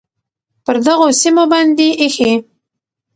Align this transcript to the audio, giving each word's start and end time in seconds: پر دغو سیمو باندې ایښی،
پر 0.65 0.75
دغو 0.85 1.07
سیمو 1.21 1.45
باندې 1.51 1.87
ایښی، 1.99 2.31